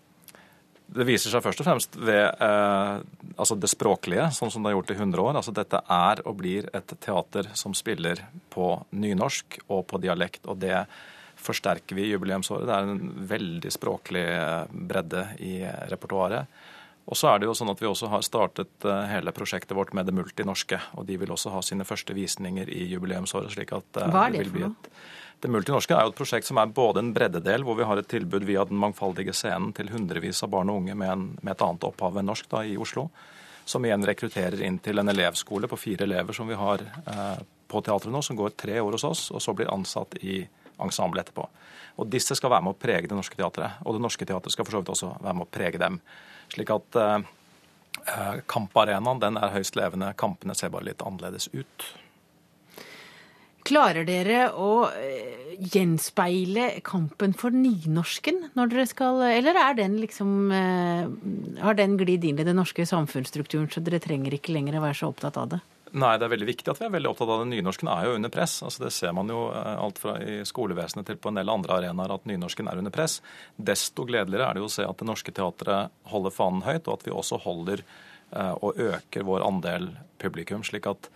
Det 0.89 1.05
viser 1.05 1.29
seg 1.29 1.45
først 1.45 1.61
og 1.61 1.67
fremst 1.69 1.99
ved 2.01 2.25
eh, 2.25 2.95
altså 3.37 3.59
det 3.61 3.69
språklige, 3.69 4.31
sånn 4.33 4.51
som 4.51 4.65
det 4.65 4.73
har 4.73 4.79
gjort 4.79 4.95
i 4.95 4.97
100 4.97 5.23
år. 5.27 5.39
Altså 5.43 5.53
Dette 5.55 5.83
er 5.85 6.25
og 6.25 6.39
blir 6.41 6.71
et 6.73 6.97
teater 7.05 7.53
som 7.53 7.77
spiller 7.77 8.25
på 8.51 8.73
nynorsk 8.97 9.61
og 9.69 9.85
på 9.93 10.01
dialekt. 10.03 10.49
og 10.49 10.65
det 10.65 10.87
forsterker 11.39 11.97
vi 11.97 12.09
jubileumsåret. 12.11 12.67
Det 12.69 12.75
er 12.75 12.89
en 12.89 13.13
veldig 13.31 13.73
språklig 13.73 14.25
eh, 14.35 14.65
bredde 14.71 15.25
i 15.45 15.55
repertoaret. 15.91 16.59
Og 17.09 17.17
så 17.17 17.31
er 17.31 17.41
det 17.41 17.49
jo 17.49 17.55
sånn 17.57 17.73
at 17.73 17.81
Vi 17.81 17.89
også 17.89 18.11
har 18.13 18.25
startet 18.27 18.85
eh, 18.85 19.05
hele 19.13 19.33
prosjektet 19.33 19.77
vårt 19.77 19.95
med 19.97 20.07
det 20.09 20.17
multinorske. 20.17 20.81
og 21.01 21.07
De 21.09 21.17
vil 21.17 21.33
også 21.33 21.55
ha 21.55 21.63
sine 21.65 21.87
første 21.89 22.15
visninger 22.17 22.69
i 22.69 22.85
jubileumsåret. 22.93 23.55
slik 23.55 23.73
at 23.73 24.03
eh, 24.03 24.11
Hva 24.13 24.27
er 24.27 24.37
det, 24.37 24.45
det 24.45 24.53
for 24.53 24.67
noe? 24.67 24.93
det 25.41 25.51
multinorske 25.55 25.95
er 25.95 26.05
jo 26.05 26.13
et 26.13 26.19
prosjekt 26.19 26.49
som 26.49 26.59
er 26.59 26.73
både 26.75 27.01
en 27.01 27.13
breddedel, 27.15 27.63
hvor 27.65 27.79
vi 27.79 27.87
har 27.87 28.01
et 28.01 28.09
tilbud 28.11 28.45
via 28.45 28.65
Den 28.67 28.81
mangfoldige 28.83 29.33
scenen 29.33 29.73
til 29.73 29.89
hundrevis 29.95 30.43
av 30.43 30.51
barn 30.51 30.69
og 30.73 30.83
unge 30.83 30.97
med, 30.99 31.11
en, 31.15 31.27
med 31.41 31.53
et 31.55 31.63
annet 31.63 31.87
opphav 31.87 32.19
enn 32.19 32.27
norsk 32.27 32.51
da, 32.51 32.65
i 32.67 32.77
Oslo. 32.77 33.09
Som 33.65 33.85
igjen 33.85 34.05
rekrutterer 34.05 34.61
inn 34.65 34.81
til 34.83 34.99
en 34.99 35.09
elevskole 35.09 35.69
på 35.69 35.79
fire 35.79 36.05
elever 36.09 36.37
som 36.37 36.49
vi 36.49 36.59
har 36.59 36.83
eh, 36.83 37.39
på 37.69 37.83
teatret 37.85 38.13
nå, 38.13 38.21
som 38.25 38.37
går 38.37 38.57
tre 38.57 38.81
år 38.81 38.97
hos 38.97 39.05
oss, 39.05 39.31
og 39.31 39.41
så 39.45 39.55
blir 39.55 39.71
ansatt 39.73 40.17
i 40.25 40.43
ensemble 40.85 41.23
etterpå. 41.23 41.47
Og 41.99 42.11
Disse 42.11 42.37
skal 42.39 42.53
være 42.53 42.67
med 42.67 42.77
å 42.77 42.79
prege 42.79 43.11
Det 43.11 43.19
Norske 43.19 43.39
Teatret, 43.39 43.81
og 43.85 43.97
Det 43.97 44.03
Norske 44.05 44.27
Teatret 44.27 44.55
skal 44.55 44.67
for 44.67 44.77
så 44.77 44.83
vidt 44.83 44.93
også 44.95 45.15
være 45.19 45.39
med 45.39 45.47
å 45.47 45.53
prege 45.59 45.81
dem. 45.83 46.01
Slik 46.55 46.71
at 46.75 46.99
eh, 46.99 47.17
eh, 48.15 48.43
kamparenaen 48.51 49.23
den 49.23 49.41
er 49.41 49.55
høyst 49.57 49.79
levende. 49.79 50.13
Kampene 50.19 50.57
ser 50.59 50.73
bare 50.75 50.91
litt 50.91 51.03
annerledes 51.05 51.51
ut. 51.55 51.89
Klarer 53.69 54.07
dere 54.09 54.47
å 54.57 54.89
eh, 54.97 55.57
gjenspeile 55.75 56.71
kampen 56.87 57.35
for 57.37 57.53
nynorsken 57.53 58.47
når 58.57 58.71
dere 58.73 58.87
skal 58.89 59.25
Eller 59.27 59.59
er 59.61 59.75
den 59.77 59.99
liksom 59.99 60.53
eh, 60.55 61.11
Har 61.61 61.77
den 61.77 61.99
glidd 62.01 62.25
inn 62.25 62.39
i 62.39 62.47
den 62.47 62.57
norske 62.57 62.87
samfunnsstrukturen, 62.89 63.69
så 63.73 63.83
dere 63.85 64.01
trenger 64.01 64.39
ikke 64.39 64.55
lenger 64.55 64.79
å 64.79 64.85
være 64.87 65.01
så 65.01 65.11
opptatt 65.11 65.37
av 65.43 65.51
det? 65.53 65.61
Nei, 65.97 66.17
det 66.19 66.27
er 66.27 66.33
veldig 66.33 66.49
viktig 66.49 66.73
at 66.73 66.81
vi 66.81 66.87
er 66.89 66.93
veldig 66.93 67.11
opptatt 67.11 67.31
av 67.33 67.43
det. 67.43 67.49
Nynorsken 67.53 67.89
er 67.93 68.09
jo 68.09 68.17
under 68.19 68.33
press. 68.33 68.59
Altså 68.67 68.85
Det 68.85 68.91
ser 68.95 69.15
man 69.17 69.31
jo 69.33 69.47
eh, 69.55 69.71
alt 69.81 70.01
fra 70.03 70.17
i 70.21 70.41
skolevesenet 70.49 71.09
til 71.09 71.21
på 71.21 71.33
en 71.33 71.41
del 71.41 71.53
andre 71.53 71.79
arenaer 71.79 72.15
at 72.15 72.29
nynorsken 72.29 72.69
er 72.69 72.83
under 72.83 72.95
press. 72.95 73.19
Desto 73.57 74.05
gledeligere 74.09 74.49
er 74.51 74.59
det 74.59 74.65
jo 74.65 74.69
å 74.69 74.75
se 74.75 74.85
at 74.85 75.01
Det 75.01 75.09
Norske 75.09 75.35
Teatret 75.35 75.95
holder 76.13 76.35
fanen 76.35 76.67
høyt, 76.67 76.85
og 76.87 76.99
at 76.99 77.09
vi 77.09 77.15
også 77.15 77.41
holder 77.47 77.85
eh, 77.85 78.55
og 78.55 78.83
øker 78.89 79.27
vår 79.29 79.47
andel 79.47 79.91
publikum. 80.21 80.67
slik 80.67 80.91
at 80.91 81.11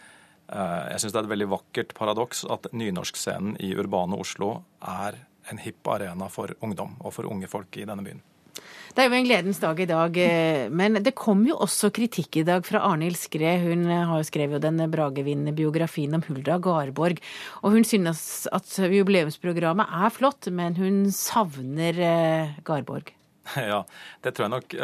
eh, 0.48 0.82
jeg 0.94 1.04
syns 1.04 1.12
det 1.12 1.22
er 1.22 1.28
et 1.28 1.34
veldig 1.36 1.52
vakkert 1.58 1.94
paradoks 1.98 2.46
at 2.48 2.72
nynorskscenen 2.72 3.60
i 3.60 3.74
urbane 3.76 4.16
Oslo 4.16 4.54
er 4.80 5.20
en 5.50 5.58
hipp 5.58 5.88
arena 5.90 6.28
for 6.30 6.54
ungdom 6.62 6.96
og 7.00 7.12
for 7.16 7.28
unge 7.28 7.50
folk 7.50 7.76
i 7.76 7.88
denne 7.88 8.06
byen. 8.06 8.22
Det 8.92 9.00
er 9.00 9.08
jo 9.08 9.16
en 9.16 9.24
gledens 9.24 9.56
dag 9.56 9.78
i 9.80 9.86
dag, 9.88 10.16
eh, 10.20 10.66
men 10.68 10.98
det 11.00 11.14
kom 11.16 11.46
jo 11.48 11.56
også 11.64 11.88
kritikk 11.96 12.42
i 12.42 12.44
dag 12.44 12.66
fra 12.68 12.82
Arnhild 12.84 13.16
Skræ. 13.16 13.54
Hun 13.62 13.86
eh, 13.88 14.02
har 14.04 14.20
jo 14.20 14.26
skrevet 14.28 14.60
den 14.60 14.82
bragevinnende 14.92 15.54
biografien 15.56 16.12
om 16.12 16.24
Hulda 16.26 16.58
Garborg. 16.60 17.22
Og 17.64 17.72
hun 17.72 17.86
synes 17.88 18.44
at 18.52 18.68
jubileumsprogrammet 18.92 19.88
er 19.96 20.12
flott, 20.12 20.50
men 20.52 20.76
hun 20.76 21.06
savner 21.08 22.00
eh, 22.04 22.58
Garborg. 22.68 23.14
Ja, 23.72 23.80
det 24.22 24.34
tror 24.36 24.44
jeg 24.44 24.52
nok 24.52 24.74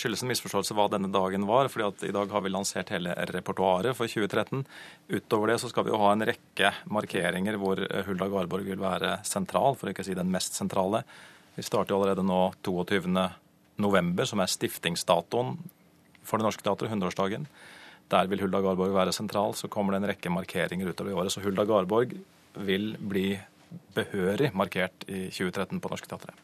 skyldes 0.00 0.24
en 0.24 0.30
misforståelse 0.32 0.74
hva 0.74 0.88
denne 0.90 1.12
dagen 1.14 1.44
var. 1.46 1.68
fordi 1.70 1.84
at 1.86 2.02
i 2.08 2.14
dag 2.16 2.32
har 2.32 2.42
vi 2.42 2.50
lansert 2.50 2.90
hele 2.90 3.12
repertoaret 3.28 3.94
for 3.94 4.10
2013. 4.10 4.64
Utover 5.12 5.52
det 5.52 5.58
så 5.62 5.70
skal 5.70 5.86
vi 5.86 5.92
jo 5.92 6.00
ha 6.00 6.14
en 6.16 6.24
rekke 6.26 6.72
markeringer 6.90 7.60
hvor 7.60 7.84
Hulda 8.08 8.30
Garborg 8.32 8.72
vil 8.72 8.80
være 8.80 9.18
sentral, 9.28 9.76
for 9.76 9.92
ikke 9.92 10.02
å 10.02 10.08
si 10.08 10.18
den 10.18 10.32
mest 10.32 10.58
sentrale. 10.58 11.04
Vi 11.60 11.66
starter 11.66 11.92
allerede 11.92 12.22
nå 12.24 12.54
22 12.64 13.04
november, 13.84 14.24
som 14.24 14.40
er 14.40 14.48
stiftingsdatoen 14.48 15.58
for 16.24 16.40
Det 16.40 16.46
Norske 16.46 16.64
Teatret, 16.64 16.88
100-årsdagen. 16.88 17.44
Der 18.08 18.30
vil 18.30 18.40
Hulda 18.40 18.62
Garborg 18.64 18.94
være 18.96 19.12
sentral. 19.12 19.52
Så 19.52 19.68
kommer 19.68 19.92
det 19.92 20.00
en 20.00 20.08
rekke 20.08 20.32
markeringer 20.32 20.88
utover 20.88 21.12
i 21.12 21.18
året. 21.20 21.34
Så 21.34 21.42
Hulda 21.44 21.66
Garborg 21.68 22.14
vil 22.64 22.94
bli 22.96 23.34
behørig 23.92 24.54
markert 24.56 25.04
i 25.04 25.26
2013 25.28 25.82
på 25.84 25.92
Norske 25.92 26.08
Teatret. 26.08 26.40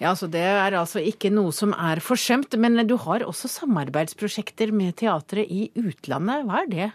Ja, 0.00 0.14
så 0.16 0.30
Det 0.32 0.40
er 0.40 0.72
altså 0.80 1.04
ikke 1.04 1.28
noe 1.28 1.52
som 1.52 1.76
er 1.76 2.00
forsømt. 2.00 2.56
Men 2.56 2.86
du 2.88 2.96
har 2.96 3.20
også 3.20 3.52
samarbeidsprosjekter 3.52 4.72
med 4.72 4.96
teatret 4.96 5.44
i 5.44 5.68
utlandet. 5.76 6.48
Hva 6.48 6.64
er 6.64 6.72
det? 6.72 6.88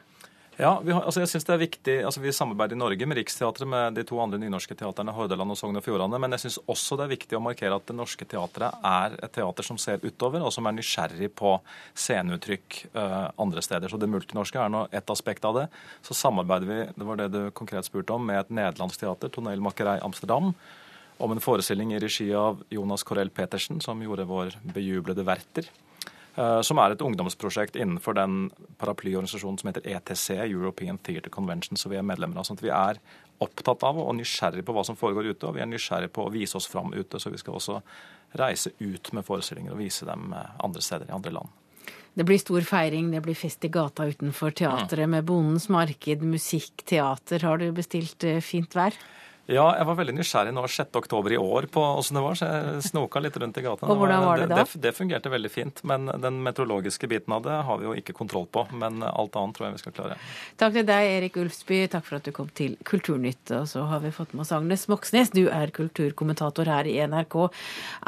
Ja, 0.59 0.73
har, 0.83 1.05
altså 1.07 1.21
jeg 1.21 1.29
synes 1.31 1.45
det 1.47 1.53
er 1.53 1.61
viktig, 1.61 1.93
altså 2.05 2.19
vi 2.19 2.31
samarbeider 2.35 2.75
i 2.75 2.79
Norge 2.79 3.05
med 3.07 3.17
Riksteatret 3.21 3.69
med 3.71 3.95
de 3.95 4.03
to 4.07 4.17
andre 4.19 4.37
nynorske 4.41 4.75
teaterne 4.75 5.13
Hordaland 5.15 5.53
og 5.53 5.57
Sogn 5.57 5.79
og 5.79 5.83
Fjordane. 5.85 6.19
Men 6.19 6.35
jeg 6.35 6.43
syns 6.43 6.57
også 6.69 6.97
det 6.99 7.05
er 7.05 7.13
viktig 7.13 7.37
å 7.37 7.41
markere 7.43 7.77
at 7.79 7.85
Det 7.87 7.95
Norske 7.95 8.27
Teatret 8.27 8.83
er 8.85 9.15
et 9.23 9.31
teater 9.33 9.65
som 9.65 9.79
ser 9.79 10.03
utover, 10.03 10.43
og 10.43 10.51
som 10.51 10.67
er 10.67 10.75
nysgjerrig 10.75 11.31
på 11.39 11.53
sceneuttrykk 11.95 12.81
uh, 12.97 13.31
andre 13.41 13.63
steder. 13.63 13.89
Så 13.89 13.99
Det 14.01 14.11
multinorske 14.11 14.59
er 14.59 14.73
nå 14.73 14.83
ett 14.91 15.13
aspekt 15.15 15.47
av 15.47 15.55
det. 15.61 15.65
Så 16.03 16.17
samarbeider 16.19 16.67
vi 16.67 16.79
det 16.99 17.07
var 17.07 17.21
det 17.21 17.29
du 17.31 17.41
konkret 17.55 17.87
spurte 17.87 18.17
om, 18.17 18.27
med 18.27 18.43
et 18.43 18.51
nederlandsk 18.51 19.05
teater, 19.05 19.31
Tonellmakerei 19.31 20.01
Amsterdam, 20.03 20.51
om 21.21 21.31
en 21.31 21.41
forestilling 21.43 21.95
i 21.95 22.03
regi 22.03 22.27
av 22.35 22.59
Jonas 22.69 23.07
Corell 23.07 23.31
Petersen, 23.31 23.79
som 23.81 24.03
gjorde 24.03 24.27
vår 24.27 24.59
bejublede 24.75 25.23
Werther. 25.23 25.71
Eh, 26.35 26.61
som 26.63 26.79
er 26.79 26.93
et 26.93 27.01
ungdomsprosjekt 27.03 27.75
innenfor 27.75 28.15
den 28.15 28.45
paraplyorganisasjonen 28.79 29.59
som 29.59 29.71
heter 29.71 29.87
ETC, 29.97 30.29
European 30.45 30.99
Theatre 31.03 31.31
Convention, 31.33 31.77
så 31.77 31.91
vi 31.91 31.99
er 31.99 32.07
medlemmer 32.07 32.39
av. 32.39 32.47
sånn 32.47 32.57
at 32.59 32.63
Vi 32.63 32.69
er 32.71 32.99
opptatt 33.41 33.83
av 33.83 33.97
og 33.97 34.15
nysgjerrig 34.15 34.63
på 34.63 34.73
hva 34.73 34.85
som 34.85 34.95
foregår 34.95 35.33
ute, 35.33 35.47
og 35.47 35.55
vi 35.55 35.61
er 35.61 35.67
nysgjerrig 35.67 36.11
på 36.13 36.27
å 36.27 36.31
vise 36.31 36.55
oss 36.55 36.67
fram 36.67 36.93
ute. 36.93 37.19
Så 37.19 37.31
vi 37.31 37.37
skal 37.37 37.57
også 37.57 37.81
reise 38.39 38.71
ut 38.79 39.11
med 39.11 39.25
forestillinger 39.25 39.73
og 39.73 39.81
vise 39.81 40.05
dem 40.05 40.31
eh, 40.33 40.55
andre 40.63 40.81
steder 40.81 41.09
i 41.09 41.15
andre 41.17 41.31
land. 41.31 41.49
Det 42.13 42.25
blir 42.27 42.39
stor 42.39 42.61
feiring, 42.61 43.11
det 43.11 43.21
blir 43.23 43.35
fest 43.35 43.63
i 43.63 43.69
gata 43.71 44.03
utenfor 44.03 44.51
teatret 44.51 45.09
med 45.09 45.23
Bondens 45.25 45.69
marked, 45.71 46.23
musikk, 46.23 46.83
teater. 46.85 47.43
Har 47.43 47.57
du 47.57 47.71
bestilt 47.71 48.23
eh, 48.23 48.39
fint 48.43 48.71
vær? 48.75 48.95
Ja, 49.49 49.63
jeg 49.73 49.85
var 49.89 49.97
veldig 49.97 50.13
nysgjerrig 50.15 50.51
nå 50.53 50.61
6. 50.69 50.91
oktober 50.99 51.33
i 51.33 51.37
år 51.41 51.65
på 51.73 51.81
åssen 51.81 52.19
det 52.19 52.21
var, 52.23 52.37
så 52.37 52.47
jeg 52.47 52.83
snoka 52.91 53.19
litt 53.23 53.37
rundt 53.41 53.57
i 53.57 53.63
gata. 53.65 53.87
Og 53.89 53.97
hvordan 53.97 54.23
var 54.23 54.39
det 54.43 54.47
da? 54.51 54.61
Det, 54.61 54.79
det, 54.83 54.91
fungerte 54.95 55.31
veldig 55.33 55.51
fint, 55.51 55.81
men 55.89 56.07
den 56.21 56.37
meteorologiske 56.45 57.09
biten 57.09 57.33
av 57.33 57.41
det 57.47 57.57
har 57.67 57.81
vi 57.81 57.89
jo 57.89 57.95
ikke 57.97 58.15
kontroll 58.15 58.45
på. 58.53 58.67
Men 58.77 59.01
alt 59.07 59.35
annet 59.39 59.57
tror 59.57 59.67
jeg 59.67 59.75
vi 59.75 59.83
skal 59.83 59.95
klare. 59.97 60.19
Takk 60.61 60.77
til 60.77 60.87
deg, 60.87 61.09
Erik 61.17 61.41
Ulfsby. 61.41 61.81
Takk 61.91 62.07
for 62.07 62.19
at 62.21 62.29
du 62.29 62.31
kom 62.37 62.53
til 62.55 62.77
Kulturnytt. 62.87 63.51
Og 63.57 63.67
så 63.73 63.83
har 63.89 64.05
vi 64.05 64.13
fått 64.15 64.35
med 64.37 64.45
oss 64.45 64.53
Agnes 64.55 64.87
Moxnes, 64.91 65.33
du 65.33 65.43
er 65.49 65.73
kulturkommentator 65.75 66.69
her 66.69 66.87
i 66.87 66.99
NRK. 67.01 67.37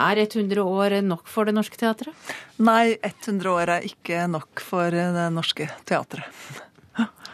Er 0.05 0.23
100 0.27 0.63
år 0.63 0.99
nok 1.03 1.27
for 1.31 1.49
Det 1.49 1.57
Norske 1.57 1.81
Teatret? 1.81 2.33
Nei, 2.61 2.93
100 3.01 3.51
år 3.51 3.77
er 3.79 3.89
ikke 3.89 4.27
nok 4.31 4.63
for 4.63 4.93
Det 4.93 5.29
Norske 5.33 5.71
Teatret. 5.89 6.29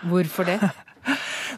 Hvorfor 0.08 0.48
det? 0.48 0.62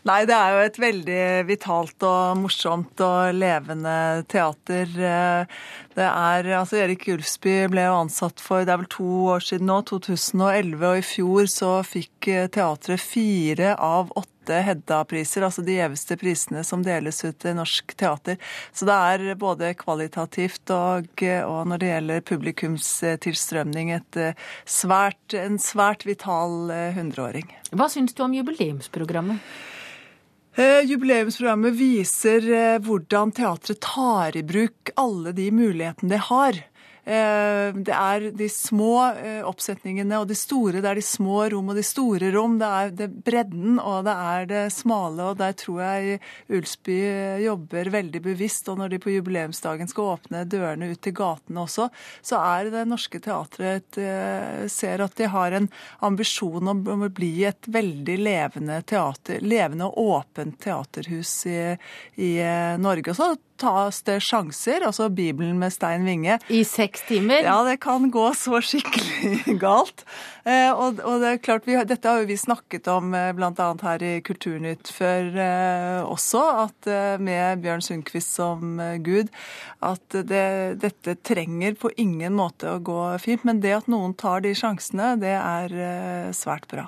Nei, 0.02 0.24
det 0.26 0.34
er 0.34 0.56
jo 0.56 0.62
et 0.66 0.78
veldig 0.82 1.24
vitalt 1.46 2.04
og 2.10 2.40
morsomt 2.42 3.02
og 3.06 3.36
levende 3.38 4.24
teater. 4.32 4.90
Det 4.90 6.08
er, 6.08 6.48
altså 6.58 6.80
Erik 6.82 7.06
Ulfsby 7.14 7.68
ble 7.70 7.84
jo 7.86 8.00
ansatt 8.00 8.42
for 8.42 8.66
det 8.66 8.74
er 8.74 8.80
vel 8.82 8.90
to 8.90 9.10
år 9.36 9.44
siden 9.46 9.70
nå, 9.70 9.78
2011. 9.92 10.82
Og 10.82 10.98
i 10.98 11.06
fjor 11.06 11.50
så 11.54 11.70
fikk 11.86 12.32
teatret 12.56 13.04
fire 13.04 13.76
av 13.78 14.10
åtte 14.18 14.58
Hedda-priser, 14.66 15.46
altså 15.46 15.62
de 15.62 15.76
gjeveste 15.76 16.18
prisene 16.18 16.64
som 16.66 16.82
deles 16.82 17.22
ut 17.22 17.46
i 17.46 17.54
norsk 17.54 17.94
teater. 17.94 18.40
Så 18.74 18.88
det 18.90 18.96
er 18.98 19.38
både 19.38 19.70
kvalitativt 19.78 20.74
og, 20.74 21.12
og 21.46 21.60
når 21.70 21.84
det 21.84 21.92
gjelder 21.92 22.26
publikumstilstrømning, 22.32 23.94
svært, 24.66 25.38
en 25.38 25.62
svært 25.62 26.08
vital 26.10 26.74
hundreåring. 26.98 27.54
Hva 27.70 27.86
syns 27.94 28.18
du 28.18 28.26
om 28.26 28.34
jubileumsprogrammet? 28.40 29.46
Eh, 30.56 30.82
jubileumsprogrammet 30.84 31.74
viser 31.80 32.48
eh, 32.52 32.80
hvordan 32.84 33.32
teatret 33.32 33.80
tar 33.80 34.36
i 34.36 34.44
bruk 34.44 34.92
alle 35.00 35.32
de 35.32 35.48
mulighetene 35.56 36.12
det 36.12 36.26
har. 36.28 36.60
Eh, 37.02 37.74
det 37.82 37.94
er 37.98 38.28
de 38.38 38.48
små 38.52 38.94
eh, 39.18 39.42
oppsetningene 39.48 40.20
og 40.22 40.28
de 40.30 40.38
store. 40.38 40.84
Det 40.84 40.90
er 40.92 41.00
de 41.00 41.06
små 41.06 41.48
rom 41.50 41.72
og 41.74 41.80
de 41.80 41.86
store 41.86 42.30
rom. 42.36 42.60
Det 42.62 42.70
er 42.70 42.94
det 43.00 43.08
bredden 43.26 43.80
og 43.82 44.06
det 44.06 44.14
er 44.34 44.50
det 44.52 44.62
smale. 44.76 45.32
Og 45.32 45.40
der 45.40 45.56
tror 45.58 45.82
jeg 45.82 46.20
Ulsby 46.54 47.00
jobber 47.42 47.90
veldig 47.98 48.22
bevisst. 48.30 48.70
Og 48.70 48.78
når 48.82 48.94
de 48.94 49.02
på 49.02 49.16
jubileumsdagen 49.16 49.90
skal 49.90 50.14
åpne 50.16 50.46
dørene 50.46 50.92
ut 50.94 51.02
til 51.02 51.18
gatene 51.18 51.66
også, 51.66 51.90
så 52.22 52.42
er 52.42 52.70
Det 52.72 52.86
Norske 52.88 53.20
Teatret 53.24 53.98
eh, 53.98 54.68
ser 54.70 55.02
at 55.02 55.18
de 55.18 55.30
har 55.32 55.58
en 55.58 55.70
ambisjon 56.06 56.70
om 56.70 56.86
å 56.86 57.10
bli 57.10 57.34
et 57.50 57.66
veldig 57.66 58.20
levende 58.22 58.82
teater. 58.86 59.42
Levende 59.42 59.90
og 59.90 60.22
åpent 60.22 60.60
teaterhus 60.62 61.34
i, 61.50 61.62
i 62.22 62.34
Norge. 62.78 63.10
Og 63.10 63.18
så 63.18 63.34
tas 63.62 64.02
det 64.08 64.20
sjanser, 64.26 64.86
altså 64.88 65.10
Bibelen 65.14 65.60
med 65.62 65.74
Stein 65.74 66.06
Winge. 66.08 66.40
I 66.50 66.64
seks 66.68 67.06
timer? 67.08 67.46
Ja, 67.46 67.62
det 67.68 67.78
kan 67.84 68.10
gå 68.12 68.28
så 68.38 68.62
skikkelig 68.66 69.58
galt. 69.66 70.06
Eh, 70.42 70.72
og, 70.74 70.98
og, 71.06 71.20
det 71.22 71.36
er 71.36 71.42
klart, 71.44 71.68
vi, 71.70 71.76
Dette 71.86 72.10
har 72.10 72.24
jo 72.24 72.30
vi 72.30 72.38
snakket 72.40 72.88
om 72.90 73.14
eh, 73.14 73.30
bl.a. 73.38 73.68
her 73.86 74.06
i 74.06 74.14
Kulturnytt 74.26 74.90
før 74.90 75.28
eh, 75.38 76.00
også, 76.02 76.42
at 76.64 76.90
med 77.22 77.62
Bjørn 77.62 77.84
Sundquist 77.86 78.34
som 78.34 78.80
gud, 79.06 79.30
at 79.86 80.18
det, 80.30 80.46
dette 80.82 81.16
trenger 81.26 81.76
på 81.78 81.92
ingen 82.02 82.34
måte 82.38 82.72
å 82.72 82.82
gå 82.82 82.98
fint. 83.22 83.46
Men 83.48 83.62
det 83.62 83.76
at 83.76 83.92
noen 83.92 84.16
tar 84.18 84.42
de 84.46 84.54
sjansene, 84.58 85.14
det 85.22 85.34
er 85.38 86.34
svært 86.36 86.68
bra. 86.72 86.88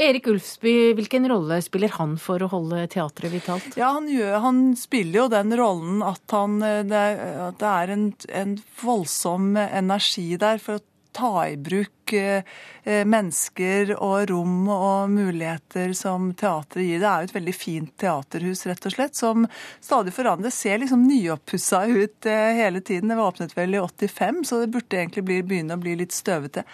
Erik 0.00 0.28
Ulfsby, 0.30 0.92
hvilken 0.98 1.28
rolle 1.30 1.60
spiller 1.64 1.92
han 1.96 2.16
for 2.20 2.42
å 2.42 2.50
holde 2.52 2.84
teatret 2.92 3.32
vitalt? 3.32 3.76
Ja, 3.78 3.92
Han, 3.96 4.08
gjør, 4.10 4.38
han 4.44 4.62
spiller 4.78 5.24
jo 5.24 5.26
den 5.32 5.54
rollen 5.58 6.02
at, 6.10 6.24
han, 6.34 6.60
det, 6.60 7.04
at 7.48 7.58
det 7.60 7.72
er 7.72 7.94
en, 7.94 8.06
en 8.42 8.56
voldsom 8.82 9.54
energi 9.56 10.28
der 10.40 10.62
for 10.62 10.78
å 10.78 10.86
ta 11.12 11.48
i 11.48 11.56
bruk 11.56 12.12
eh, 12.12 12.42
eh, 12.84 13.04
mennesker 13.06 13.94
og 13.96 14.30
rom 14.30 14.68
og 14.70 15.10
muligheter 15.10 15.92
som 15.96 16.30
teatret 16.38 16.84
gir. 16.84 17.00
Det 17.02 17.08
er 17.08 17.22
jo 17.22 17.30
et 17.30 17.36
veldig 17.36 17.54
fint 17.54 17.92
teaterhus, 18.00 18.64
rett 18.68 18.86
og 18.86 18.94
slett, 18.94 19.18
som 19.18 19.46
stadig 19.82 20.14
forandres. 20.14 20.58
Ser 20.58 20.80
liksom 20.82 21.06
nyoppussa 21.08 21.84
ut 21.90 22.30
eh, 22.30 22.52
hele 22.60 22.80
tiden. 22.80 23.10
Det 23.10 23.18
var 23.18 23.32
åpnet 23.32 23.56
vel 23.56 23.74
i 23.74 23.82
85, 23.82 24.42
så 24.48 24.60
det 24.62 24.70
burde 24.74 25.00
egentlig 25.00 25.26
bli, 25.26 25.40
begynne 25.52 25.78
å 25.78 25.82
bli 25.82 25.96
litt 26.02 26.14
støvete. 26.16 26.64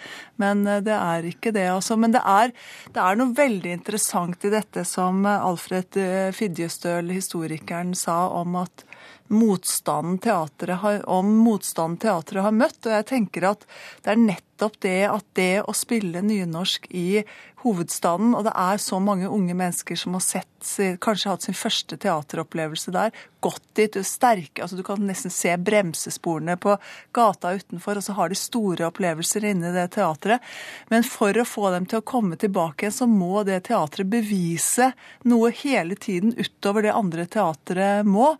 Men 0.41 0.63
det 0.65 0.95
er 0.95 1.25
ikke 1.31 1.53
det, 1.55 1.67
altså. 1.73 1.97
Men 1.97 2.13
det 2.13 2.21
er, 2.25 2.53
det 2.93 3.03
er 3.03 3.17
noe 3.19 3.35
veldig 3.37 3.73
interessant 3.79 4.45
i 4.45 4.53
dette 4.53 4.85
som 4.85 5.25
Alfred 5.27 5.97
Fidjestøl, 6.37 7.09
historikeren, 7.15 7.95
sa 7.97 8.27
om 8.37 8.59
at 8.61 8.86
motstanden 9.33 10.17
teatret 10.23 10.81
har, 10.83 11.01
om 11.09 11.29
motstanden 11.43 11.99
teatret 12.01 12.45
har 12.45 12.55
møtt. 12.55 12.79
Og 12.85 12.95
jeg 12.95 13.07
tenker 13.11 13.49
at 13.51 13.67
det 14.05 14.13
er 14.13 14.23
nettopp 14.23 14.79
det 14.83 14.99
at 15.09 15.27
det 15.37 15.51
å 15.63 15.75
spille 15.75 16.23
nynorsk 16.25 16.89
i 16.95 17.23
hovedstaden, 17.67 18.35
og 18.37 18.45
det 18.45 18.53
er 18.53 18.79
så 18.81 18.99
mange 19.01 19.29
unge 19.33 19.55
mennesker 19.57 19.97
som 19.99 20.15
har 20.17 20.23
sett, 20.23 20.69
kanskje 21.03 21.31
hatt 21.31 21.45
sin 21.47 21.57
første 21.57 21.97
teateropplevelse 22.01 22.93
der, 22.93 23.15
gått 23.43 23.65
dit, 23.79 23.97
sterke, 24.05 24.63
altså 24.63 24.77
du 24.77 24.83
kan 24.85 25.01
nesten 25.07 25.33
se 25.33 25.53
bremsesporene 25.57 26.57
på 26.61 26.75
gata 27.17 27.55
utenfor, 27.57 27.99
og 27.99 28.05
så 28.05 28.17
har 28.17 28.29
de 28.29 28.39
store 28.39 28.87
opplevelser 28.89 29.49
inne 29.51 29.71
i 29.71 29.75
det 29.75 29.87
teatret. 29.97 30.45
Men 30.93 31.05
for 31.07 31.37
å 31.37 31.47
få 31.47 31.73
dem 31.75 31.89
til 31.89 32.01
å 32.01 32.07
komme 32.07 32.39
tilbake 32.39 32.85
igjen, 32.87 32.97
så 33.01 33.09
må 33.09 33.43
det 33.47 33.63
teatret 33.71 34.09
bevise 34.11 34.91
noe 35.27 35.51
hele 35.63 35.97
tiden 35.99 36.35
utover 36.37 36.85
det 36.85 36.95
andre 36.97 37.27
teatret 37.29 38.07
må. 38.07 38.35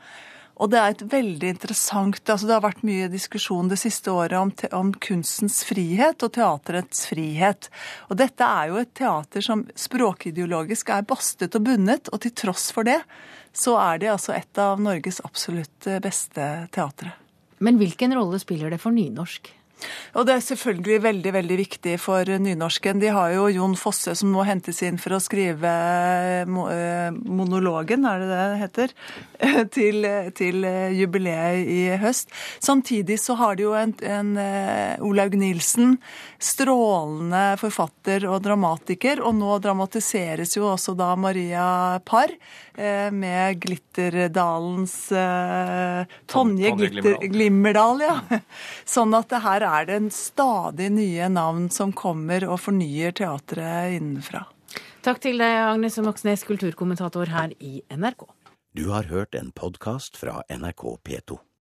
Og 0.58 0.72
det 0.74 0.80
er 0.82 0.94
et 0.94 1.04
veldig 1.12 1.50
interessant 1.54 2.32
altså 2.34 2.48
Det 2.48 2.56
har 2.56 2.64
vært 2.66 2.86
mye 2.88 3.10
diskusjon 3.14 3.70
det 3.70 3.78
siste 3.82 4.10
året 4.10 4.38
om, 4.40 4.52
om, 4.74 4.94
kunstens 4.94 5.62
frihet 5.68 6.24
og 6.26 6.34
teaterets 6.38 7.06
frihet. 7.12 7.70
Og 8.10 8.18
dette 8.22 8.46
er 8.46 8.72
jo 8.72 8.80
et 8.82 8.94
teater 8.98 9.46
som 9.46 9.66
språkideologisk 9.78 10.90
er 10.94 11.06
bastet 11.08 11.58
og 11.58 11.68
bundet, 11.70 12.10
og 12.10 12.24
til 12.26 12.34
tross 12.34 12.72
for 12.74 12.88
det 12.88 13.00
så 13.58 13.78
er 13.82 14.02
det 14.02 14.12
altså 14.14 14.36
et 14.36 14.60
av 14.62 14.82
Norges 14.82 15.22
absolutt 15.26 15.88
beste 16.04 16.50
teatre. 16.74 17.14
Men 17.58 17.80
hvilken 17.82 18.14
rolle 18.14 18.38
spiller 18.42 18.74
det 18.74 18.82
for 18.82 18.94
nynorsk? 18.94 19.50
Og 20.17 20.25
det 20.25 20.34
er 20.34 20.43
selvfølgelig 20.43 20.98
veldig 21.03 21.34
veldig 21.36 21.57
viktig 21.60 21.96
for 22.01 22.25
nynorsken. 22.25 23.01
De 23.01 23.12
har 23.13 23.34
jo 23.36 23.48
Jon 23.53 23.75
Fosse 23.77 24.15
som 24.17 24.31
nå 24.34 24.46
hentes 24.48 24.81
inn 24.86 24.98
for 25.01 25.17
å 25.17 25.22
skrive 25.22 25.72
eh, 26.43 26.48
monologen, 26.48 28.07
er 28.10 28.24
det 28.24 28.29
det 28.31 28.60
heter, 28.63 28.96
til, 29.77 30.07
til 30.38 30.67
jubileet 30.98 31.69
i 31.69 31.81
høst. 32.01 32.34
Samtidig 32.63 33.19
så 33.22 33.38
har 33.39 33.57
de 33.57 33.67
jo 33.67 33.75
en, 33.77 33.93
en 34.01 34.34
eh, 34.41 35.05
Olaug 35.05 35.38
Nilsen, 35.38 35.98
strålende 36.41 37.57
forfatter 37.62 38.27
og 38.29 38.41
dramatiker, 38.46 39.22
og 39.25 39.38
nå 39.38 39.60
dramatiseres 39.63 40.57
jo 40.57 40.67
også 40.72 40.96
da 40.98 41.12
Maria 41.19 41.67
Parr 42.05 42.34
eh, 42.77 43.10
med 43.13 43.62
Glitterdalens 43.62 44.98
Tonje 46.29 46.74
Glitter, 46.77 47.22
Glimmerdal, 47.29 48.03
ja. 48.05 48.17
Sånn 48.98 49.13
at 49.17 49.29
det 49.31 49.43
her 49.46 49.66
er 49.67 49.88
det 49.88 49.97
en 50.00 50.12
stadig 50.13 50.89
nye 50.95 51.27
navn 51.31 51.67
som 51.74 51.93
kommer 51.95 52.45
og 52.47 52.62
fornyer 52.63 53.15
teatret 53.17 53.97
innenfra. 54.00 54.45
Takk 55.05 55.21
til 55.24 55.39
deg, 55.39 55.55
Agnes 55.63 56.00
Moxnes, 56.03 56.43
kulturkommentator 56.47 57.31
her 57.31 57.53
i 57.63 57.81
NRK. 57.91 58.27
Du 58.77 58.89
har 58.91 59.07
hørt 59.09 59.36
en 59.36 59.53
podkast 59.55 60.19
fra 60.19 60.41
NRK 60.51 60.83
P2. 61.07 61.39